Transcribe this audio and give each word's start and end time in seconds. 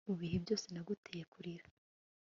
mubihe 0.07 0.37
byose 0.43 0.65
naguteye 0.73 1.23
kurira 1.33 1.65